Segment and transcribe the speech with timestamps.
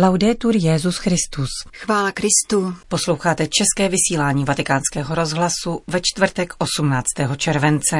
[0.00, 1.48] Laudetur Jezus Christus.
[1.76, 2.74] Chvála Kristu.
[2.88, 7.04] Posloucháte české vysílání Vatikánského rozhlasu ve čtvrtek 18.
[7.36, 7.96] července.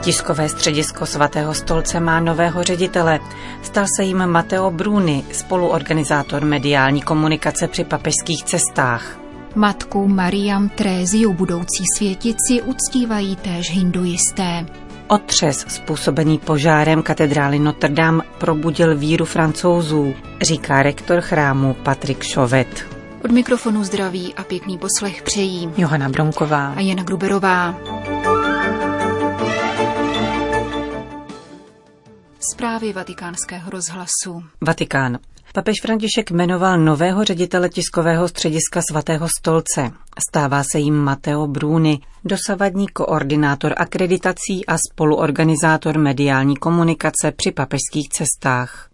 [0.00, 3.20] Tiskové středisko svatého stolce má nového ředitele.
[3.62, 9.27] Stal se jim Mateo Bruni, spoluorganizátor mediální komunikace při papežských cestách.
[9.54, 14.66] Matku Mariam Tréziu, budoucí světici, uctívají též hinduisté.
[15.06, 22.86] Otřes způsobený požárem katedrály Notre Dame probudil víru francouzů, říká rektor chrámu Patrik Šovet.
[23.24, 27.74] Od mikrofonu zdraví a pěkný poslech přejí Johana Bromková a Jana Gruberová.
[32.40, 34.42] Zprávy vatikánského rozhlasu.
[34.60, 35.18] Vatikán.
[35.54, 39.90] Papež František jmenoval nového ředitele tiskového střediska svatého stolce.
[40.28, 48.90] Stává se jim Mateo Bruni, dosavadní koordinátor akreditací a spoluorganizátor mediální komunikace při papežských cestách.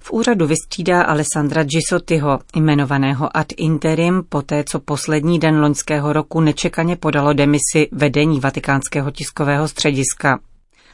[0.00, 6.96] V úřadu vystřídá Alessandra Gisottiho, jmenovaného ad interim, poté co poslední den loňského roku nečekaně
[6.96, 10.38] podalo demisi vedení vatikánského tiskového střediska.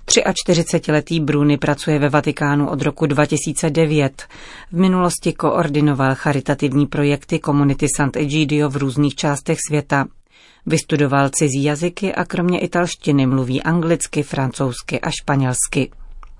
[0.06, 4.22] 43-letý Bruni pracuje ve Vatikánu od roku 2009.
[4.72, 10.06] V minulosti koordinoval charitativní projekty komunity Sant'Egidio v různých částech světa.
[10.66, 15.90] Vystudoval cizí jazyky a kromě italštiny mluví anglicky, francouzsky a španělsky.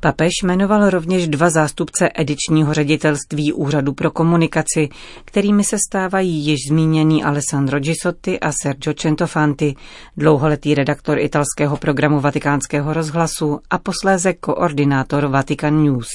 [0.05, 4.89] Papež jmenoval rovněž dva zástupce edičního ředitelství Úřadu pro komunikaci,
[5.25, 9.75] kterými se stávají již zmíněný Alessandro Gisotti a Sergio Centofanti,
[10.17, 16.09] dlouholetý redaktor italského programu Vatikánského rozhlasu a posléze koordinátor Vatican News.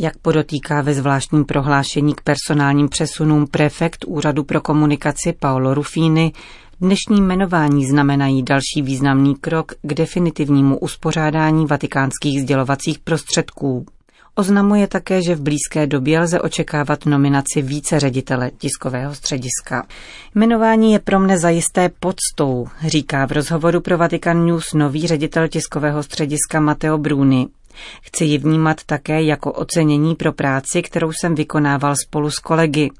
[0.00, 6.32] Jak podotýká ve zvláštním prohlášení k personálním přesunům prefekt Úřadu pro komunikaci Paolo Rufini,
[6.80, 13.86] Dnešní jmenování znamenají další významný krok k definitivnímu uspořádání vatikánských sdělovacích prostředků.
[14.34, 19.86] Oznamuje také, že v blízké době lze očekávat nominaci více ředitele tiskového střediska.
[20.34, 26.02] Jmenování je pro mne zajisté podstou, říká v rozhovoru pro Vatican News nový ředitel tiskového
[26.02, 27.46] střediska Matteo Bruni.
[28.02, 32.90] Chci ji vnímat také jako ocenění pro práci, kterou jsem vykonával spolu s kolegy.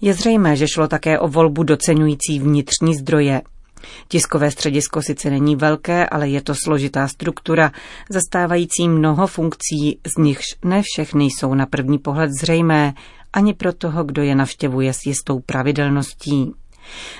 [0.00, 3.42] Je zřejmé, že šlo také o volbu docenující vnitřní zdroje.
[4.08, 7.72] Tiskové středisko sice není velké, ale je to složitá struktura,
[8.10, 12.94] zastávající mnoho funkcí, z nichž ne všechny jsou na první pohled zřejmé,
[13.32, 16.52] ani pro toho, kdo je navštěvuje s jistou pravidelností.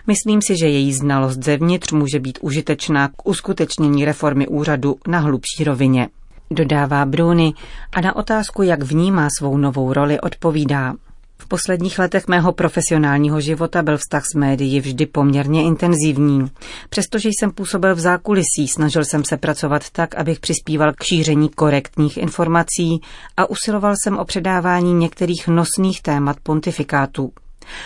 [0.06, 5.64] Myslím si, že její znalost zevnitř může být užitečná k uskutečnění reformy úřadu na hlubší
[5.64, 6.08] rovině
[6.50, 7.54] dodává Bruni
[7.92, 10.94] a na otázku, jak vnímá svou novou roli, odpovídá.
[11.38, 16.50] V posledních letech mého profesionálního života byl vztah s médií vždy poměrně intenzivní.
[16.88, 22.16] Přestože jsem působil v zákulisí, snažil jsem se pracovat tak, abych přispíval k šíření korektních
[22.16, 23.00] informací
[23.36, 27.32] a usiloval jsem o předávání některých nosných témat pontifikátu.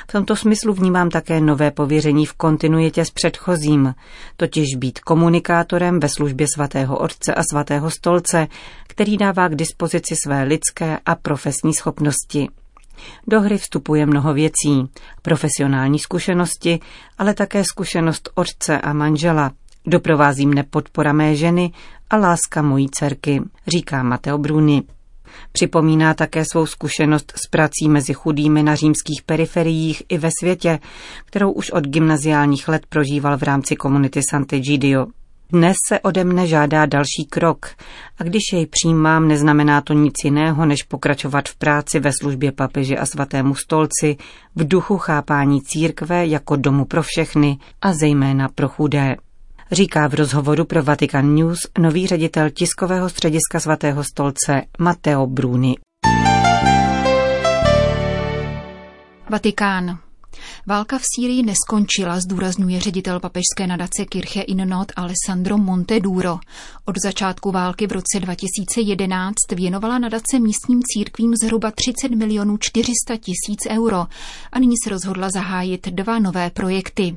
[0.08, 3.94] V tomto smyslu vnímám také nové pověření v kontinuitě s předchozím,
[4.36, 8.48] totiž být komunikátorem ve službě svatého Otce a svatého Stolce,
[8.86, 12.48] který dává k dispozici své lidské a profesní schopnosti.
[13.26, 14.88] Do hry vstupuje mnoho věcí,
[15.22, 16.80] profesionální zkušenosti,
[17.18, 19.52] ale také zkušenost otce a manžela.
[19.86, 21.72] Doprovází mne podpora mé ženy
[22.10, 24.82] a láska mojí dcerky, říká Mateo Bruni.
[25.52, 30.78] Připomíná také svou zkušenost s prací mezi chudými na římských periferiích i ve světě,
[31.24, 35.06] kterou už od gymnaziálních let prožíval v rámci komunity Sant'Egidio.
[35.52, 37.66] Dnes se ode mne žádá další krok
[38.18, 42.96] a když jej přijímám, neznamená to nic jiného, než pokračovat v práci ve službě papeže
[42.96, 44.16] a svatému stolci
[44.56, 49.16] v duchu chápání církve jako domu pro všechny a zejména pro chudé
[49.72, 55.74] říká v rozhovoru pro Vatican News nový ředitel tiskového střediska svatého stolce Matteo Bruni.
[59.30, 59.98] Vatikán.
[60.66, 66.38] Válka v Sýrii neskončila, zdůrazňuje ředitel papežské nadace Kirche in Not Alessandro Monteduro.
[66.84, 73.60] Od začátku války v roce 2011 věnovala nadace místním církvím zhruba 30 milionů 400 tisíc
[73.70, 74.06] euro
[74.52, 77.16] a nyní se rozhodla zahájit dva nové projekty.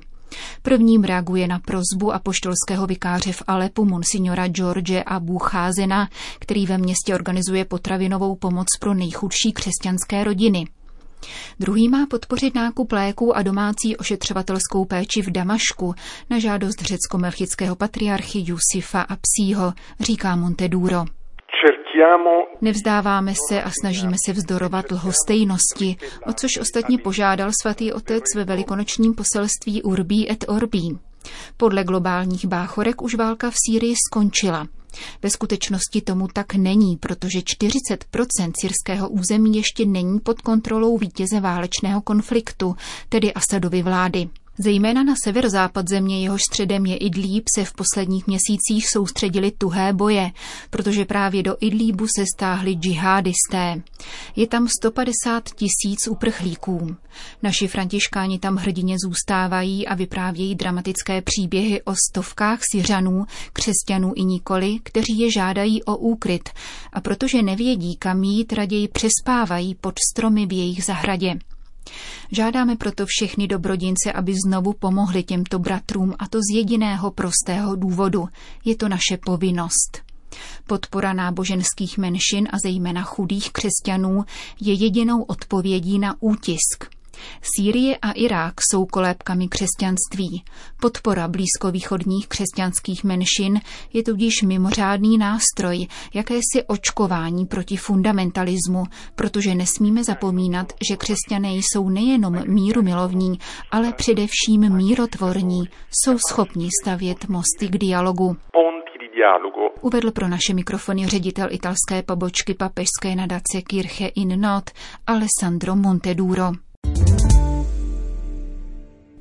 [0.61, 7.15] Prvním reaguje na prozbu apoštolského vikáře v Alepu monsignora George Abu Cházena, který ve městě
[7.15, 10.67] organizuje potravinovou pomoc pro nejchudší křesťanské rodiny.
[11.59, 15.95] Druhý má podpořit nákup léků a domácí ošetřovatelskou péči v Damašku
[16.29, 21.05] na žádost řecko-melchického patriarchy Jusifa a Psího, říká Monteduro.
[22.61, 25.95] Nevzdáváme se a snažíme se vzdorovat lhostejnosti,
[26.27, 30.99] o což ostatně požádal svatý otec ve velikonočním poselství Urbí et Orbí.
[31.57, 34.67] Podle globálních báchorek už válka v Sýrii skončila.
[35.21, 42.01] Ve skutečnosti tomu tak není, protože 40% syrského území ještě není pod kontrolou vítěze válečného
[42.01, 42.75] konfliktu,
[43.09, 44.29] tedy Asadovy vlády.
[44.57, 50.31] Zejména na severozápad země, jehož středem je Idlíb, se v posledních měsících soustředili tuhé boje,
[50.69, 53.81] protože právě do Idlíbu se stáhli džihadisté.
[54.35, 56.95] Je tam 150 tisíc uprchlíků.
[57.43, 64.79] Naši františkáni tam hrdině zůstávají a vyprávějí dramatické příběhy o stovkách Syřanů, křesťanů i nikoli,
[64.83, 66.49] kteří je žádají o úkryt
[66.93, 71.39] a protože nevědí, kam jít, raději přespávají pod stromy v jejich zahradě.
[72.31, 78.27] Žádáme proto všechny dobrodince, aby znovu pomohli těmto bratrům a to z jediného prostého důvodu.
[78.65, 80.01] Je to naše povinnost.
[80.67, 84.23] Podpora náboženských menšin a zejména chudých křesťanů
[84.61, 87.00] je jedinou odpovědí na útisk.
[87.55, 90.43] Sýrie a Irák jsou kolébkami křesťanství.
[90.81, 93.59] Podpora blízkovýchodních křesťanských menšin
[93.93, 98.83] je tudíž mimořádný nástroj, jakési očkování proti fundamentalismu,
[99.15, 103.39] protože nesmíme zapomínat, že křesťané jsou nejenom míru milovní,
[103.71, 108.37] ale především mírotvorní, jsou schopni stavět mosty k dialogu.
[109.81, 114.69] Uvedl pro naše mikrofony ředitel italské pobočky papežské nadace Kirche in Not
[115.07, 116.51] Alessandro Monteduro.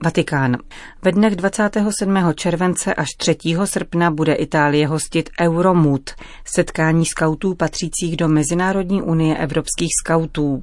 [0.05, 0.56] Vatikán.
[1.02, 2.17] Ve dnech 27.
[2.35, 3.37] července až 3.
[3.64, 6.11] srpna bude Itálie hostit Euromood,
[6.44, 10.62] setkání skautů patřících do Mezinárodní unie evropských skautů.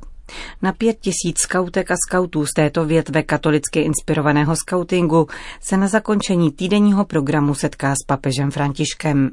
[0.61, 5.27] Na pět tisíc skautek a skautů z této větve katolicky inspirovaného skautingu
[5.61, 9.29] se na zakončení týdenního programu setká s papežem Františkem.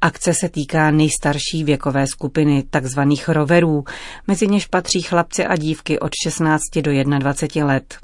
[0.00, 3.84] Akce se týká nejstarší věkové skupiny, takzvaných roverů,
[4.26, 7.98] mezi něž patří chlapci a dívky od 16 do 21 let.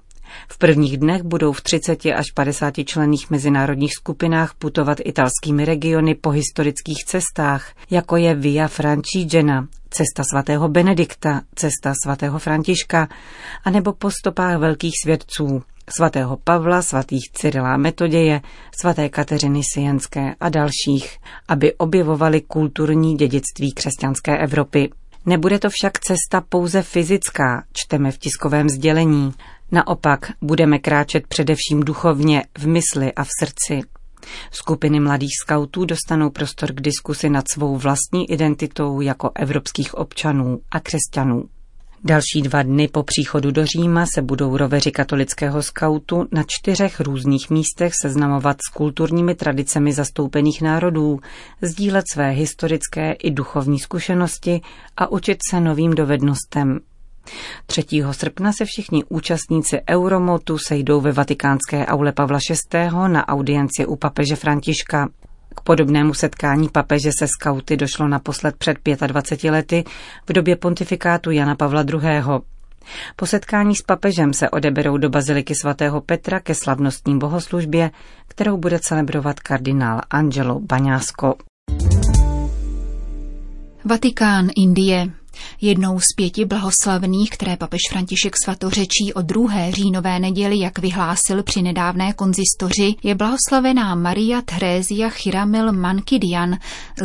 [0.48, 6.30] V prvních dnech budou v 30 až 50 člených mezinárodních skupinách putovat italskými regiony po
[6.30, 13.08] historických cestách, jako je Via Francigena, cesta svatého Benedikta, cesta svatého Františka,
[13.64, 15.62] anebo po stopách velkých svědců,
[15.96, 18.40] svatého Pavla, svatých Cyrila Metoděje,
[18.80, 24.90] svaté Kateřiny Sienské a dalších, aby objevovali kulturní dědictví křesťanské Evropy.
[25.26, 29.32] Nebude to však cesta pouze fyzická, čteme v tiskovém sdělení.
[29.72, 33.88] Naopak budeme kráčet především duchovně, v mysli a v srdci.
[34.50, 40.80] Skupiny mladých skautů dostanou prostor k diskusi nad svou vlastní identitou jako evropských občanů a
[40.80, 41.44] křesťanů.
[42.04, 47.50] Další dva dny po příchodu do Říma se budou roveři katolického skautu na čtyřech různých
[47.50, 51.18] místech seznamovat s kulturními tradicemi zastoupených národů,
[51.62, 54.60] sdílet své historické i duchovní zkušenosti
[54.96, 56.80] a učit se novým dovednostem.
[57.66, 57.84] 3.
[58.10, 62.38] srpna se všichni účastníci Euromotu sejdou ve vatikánské aule Pavla
[62.72, 62.78] VI.
[63.08, 65.08] na audienci u papeže Františka.
[65.54, 69.84] K podobnému setkání papeže se skauty došlo naposled před 25 lety
[70.28, 72.22] v době pontifikátu Jana Pavla II.
[73.16, 77.90] Po setkání s papežem se odeberou do baziliky svatého Petra ke slavnostní bohoslužbě,
[78.28, 81.34] kterou bude celebrovat kardinál Angelo Baňásko.
[83.84, 85.17] Vatikán, Indie.
[85.60, 91.62] Jednou z pěti blahoslavných, které papež František svatořečí o druhé říjnové neděli, jak vyhlásil při
[91.62, 96.58] nedávné konzistoři, je blahoslavená Maria Theresia Chiramil Mankidian,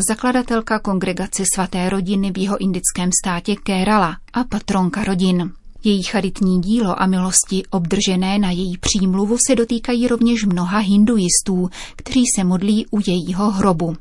[0.09, 5.51] zakladatelka kongregace svaté rodiny v jeho indickém státě Kerala a patronka rodin.
[5.83, 12.23] Její charitní dílo a milosti obdržené na její přímluvu se dotýkají rovněž mnoha hinduistů, kteří
[12.35, 13.95] se modlí u jejího hrobu.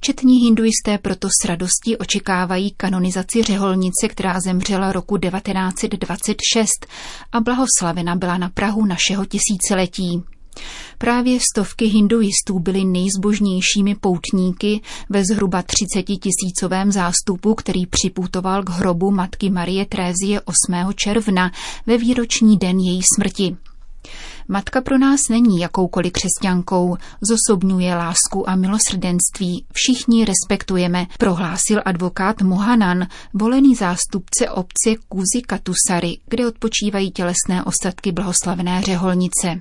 [0.00, 6.86] Četní hinduisté proto s radostí očekávají kanonizaci řeholnice, která zemřela roku 1926
[7.32, 10.22] a blahoslavena byla na Prahu našeho tisíciletí.
[10.98, 19.10] Právě stovky hinduistů byly nejzbožnějšími poutníky ve zhruba 30 tisícovém zástupu, který připutoval k hrobu
[19.10, 20.92] matky Marie Trézie 8.
[20.94, 21.52] června
[21.86, 23.56] ve výroční den její smrti.
[24.50, 29.64] Matka pro nás není jakoukoliv křesťankou, zosobňuje lásku a milosrdenství.
[29.72, 38.82] Všichni respektujeme, prohlásil advokát Mohanan, volený zástupce obce Kuzi Katusary, kde odpočívají tělesné ostatky blahoslavené
[38.82, 39.60] řeholnice.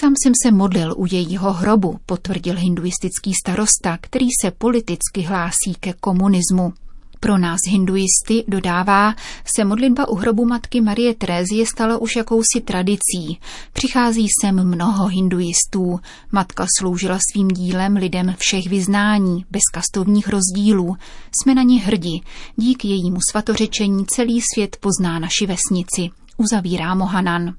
[0.00, 5.92] Sám jsem se modlil u jejího hrobu, potvrdil hinduistický starosta, který se politicky hlásí ke
[5.92, 6.72] komunismu.
[7.20, 9.14] Pro nás hinduisty, dodává,
[9.56, 13.40] se modlitba u hrobu matky Marie Terezie stala už jakousi tradicí.
[13.72, 16.00] Přichází sem mnoho hinduistů.
[16.32, 20.96] Matka sloužila svým dílem lidem všech vyznání, bez kastovních rozdílů.
[21.42, 22.20] Jsme na ně hrdi.
[22.56, 26.10] Díky jejímu svatořečení celý svět pozná naši vesnici.
[26.36, 27.54] Uzavírá Mohanan.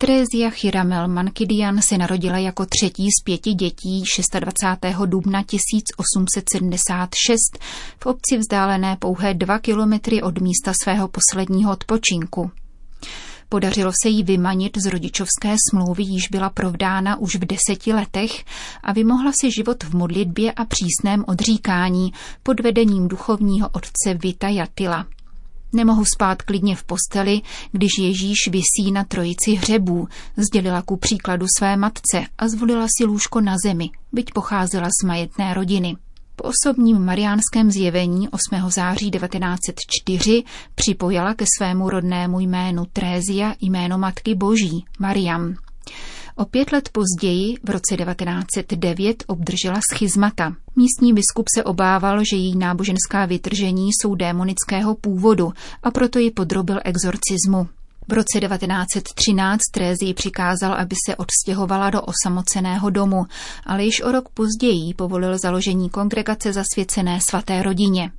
[0.00, 4.04] Teresia Chiramel Mankidian se narodila jako třetí z pěti dětí
[4.40, 5.06] 26.
[5.06, 7.38] dubna 1876
[8.00, 12.50] v obci vzdálené pouhé dva kilometry od místa svého posledního odpočinku.
[13.48, 18.44] Podařilo se jí vymanit z rodičovské smlouvy, již byla provdána už v deseti letech
[18.82, 22.12] a vymohla si život v modlitbě a přísném odříkání
[22.42, 25.06] pod vedením duchovního otce Vita Jatila.
[25.72, 27.40] Nemohu spát klidně v posteli,
[27.72, 33.40] když Ježíš visí na trojici hřebů, sdělila ku příkladu své matce a zvolila si lůžko
[33.40, 35.96] na zemi, byť pocházela z majetné rodiny.
[36.36, 38.70] Po osobním mariánském zjevení 8.
[38.70, 40.42] září 1904
[40.74, 45.54] připojila ke svému rodnému jménu Trézia jméno Matky Boží, Mariam.
[46.38, 50.54] O pět let později, v roce 1909, obdržela schizmata.
[50.76, 55.52] Místní biskup se obával, že její náboženská vytržení jsou démonického původu
[55.82, 57.68] a proto ji podrobil exorcismu.
[58.08, 63.24] V roce 1913 Trézii přikázal, aby se odstěhovala do osamoceného domu,
[63.66, 68.10] ale již o rok později povolil založení kongregace zasvěcené svaté rodině.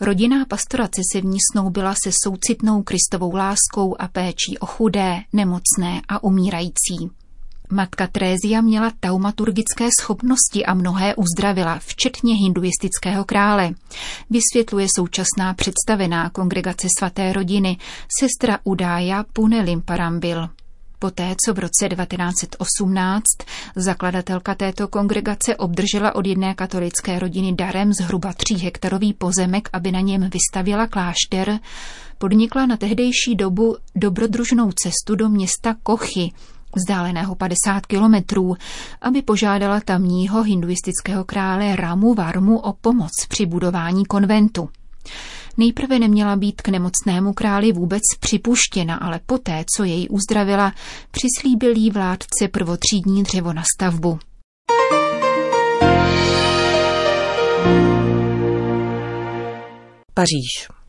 [0.00, 6.02] Rodinná pastorace se v ní snoubila se soucitnou kristovou láskou a péčí o chudé, nemocné
[6.08, 7.19] a umírající.
[7.70, 13.70] Matka Trézia měla taumaturgické schopnosti a mnohé uzdravila, včetně hinduistického krále.
[14.30, 17.76] Vysvětluje současná představená kongregace svaté rodiny,
[18.20, 20.48] sestra Udája Punelim Parambil.
[20.98, 23.24] Poté, co v roce 1918
[23.76, 30.30] zakladatelka této kongregace obdržela od jedné katolické rodiny darem zhruba hektarový pozemek, aby na něm
[30.30, 31.58] vystavila klášter,
[32.18, 36.32] podnikla na tehdejší dobu dobrodružnou cestu do města Kochy,
[36.74, 38.56] vzdáleného 50 kilometrů,
[39.00, 44.68] aby požádala tamního hinduistického krále Ramu Varmu o pomoc při budování konventu.
[45.56, 50.72] Nejprve neměla být k nemocnému králi vůbec připuštěna, ale poté, co jej uzdravila,
[51.10, 54.18] přislíbil jí vládce prvotřídní dřevo na stavbu.
[60.14, 60.79] Paříž.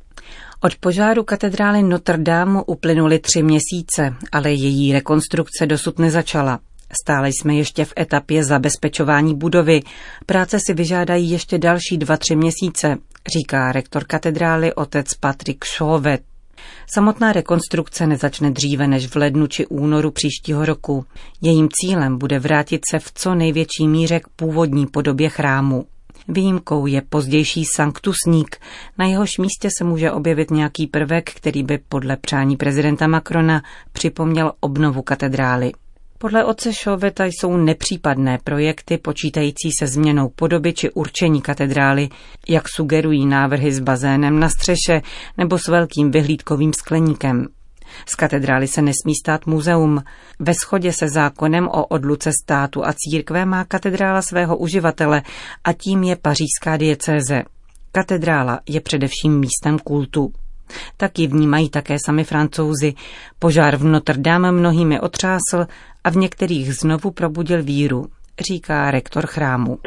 [0.64, 6.60] Od požáru katedrály Notre Dame uplynuly tři měsíce, ale její rekonstrukce dosud nezačala.
[7.04, 9.82] Stále jsme ještě v etapě zabezpečování budovy.
[10.26, 12.98] Práce si vyžádají ještě další dva, tři měsíce,
[13.34, 16.22] říká rektor katedrály otec Patrick Chauvet.
[16.94, 21.06] Samotná rekonstrukce nezačne dříve než v lednu či únoru příštího roku.
[21.42, 25.86] Jejím cílem bude vrátit se v co největší míře k původní podobě chrámu.
[26.28, 28.58] Výjimkou je pozdější sanktusník.
[28.98, 33.62] Na jehož místě se může objevit nějaký prvek, který by podle přání prezidenta Macrona
[33.94, 35.72] připomněl obnovu katedrály.
[36.18, 42.10] Podle otce Šoveta jsou nepřípadné projekty počítající se změnou podoby či určení katedrály,
[42.50, 45.02] jak sugerují návrhy s bazénem na střeše
[45.38, 47.48] nebo s velkým vyhlídkovým skleníkem.
[48.06, 50.04] Z katedrály se nesmí stát muzeum.
[50.40, 55.22] Ve shodě se zákonem o odluce státu a církve má katedrála svého uživatele
[55.64, 57.44] a tím je pařížská diecéze.
[57.92, 60.34] Katedrála je především místem kultu.
[60.98, 62.94] Tak ji vnímají také sami francouzi.
[63.40, 65.68] Požár v Notre Dame mnohými otřásl
[66.04, 68.06] a v některých znovu probudil víru,
[68.42, 69.78] říká rektor chrámu.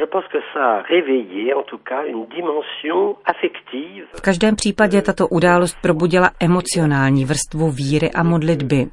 [4.13, 8.87] V každém případě tato událost probudila emocionální vrstvu víry a modlitby.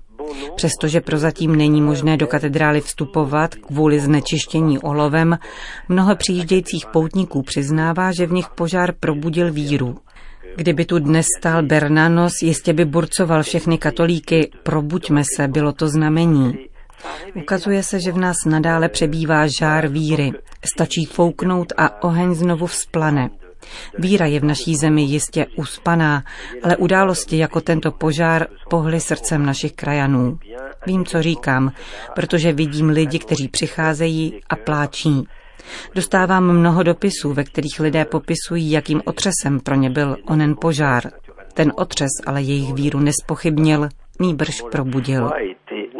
[0.56, 5.38] Přestože prozatím není možné do katedrály vstupovat kvůli znečištění olovem,
[5.90, 9.96] mnoho přijíždějících poutníků přiznává, že v nich požár probudil víru.
[10.56, 16.71] Kdyby tu dnes stál Bernanos, jistě by burcoval všechny katolíky, probuďme se, bylo to znamení.
[17.36, 20.32] Ukazuje se, že v nás nadále přebývá žár víry.
[20.66, 23.30] Stačí fouknout a oheň znovu vzplane.
[23.98, 26.24] Víra je v naší zemi jistě uspaná,
[26.64, 30.40] ale události jako tento požár pohly srdcem našich krajanů.
[30.86, 31.72] Vím, co říkám,
[32.16, 35.28] protože vidím lidi, kteří přicházejí a pláčí.
[35.96, 41.12] Dostávám mnoho dopisů, ve kterých lidé popisují, jakým otřesem pro ně byl onen požár.
[41.54, 43.90] Ten otřes ale jejich víru nespochybnil,
[44.20, 45.32] nýbrž probudil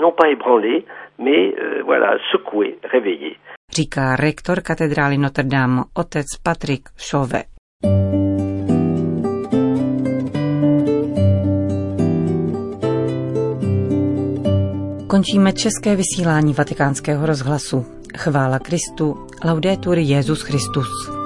[0.02, 0.86] non pas ébranlé,
[1.20, 3.38] mais euh, voilà, secoué, réveillé.
[3.72, 7.46] Říká rektor katedrály Notre Dame, otec Patrick Chauvet.
[15.08, 17.86] Končíme české vysílání vatikánského rozhlasu.
[18.18, 21.21] Chvála Kristu, laudetur Jezus Christus.